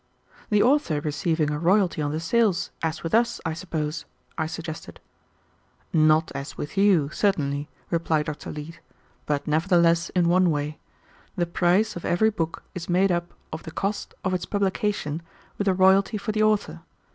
[0.49, 4.99] "The author receiving a royalty on the sales as with us, I suppose," I suggested.
[5.93, 8.51] "Not as with you, certainly," replied Dr.
[8.51, 8.79] Leete,
[9.27, 10.79] "but nevertheless in one way.
[11.35, 15.21] The price of every book is made up of the cost of its publication
[15.59, 16.81] with a royalty for the author.